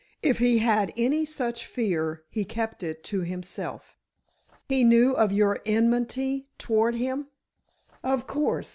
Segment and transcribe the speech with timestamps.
[0.23, 3.95] If he had any such fear, he kept it to himself."
[4.67, 7.27] "He knew of your enmity toward him?"
[8.03, 8.69] "Of course.